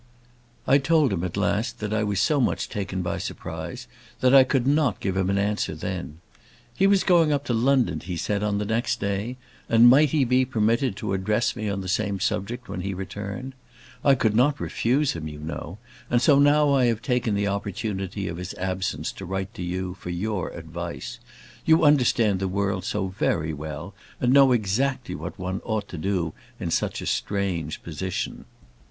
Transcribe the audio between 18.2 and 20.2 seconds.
of his absence to write to you for